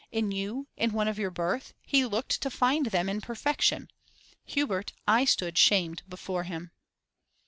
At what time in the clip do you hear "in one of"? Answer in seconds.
0.75-1.19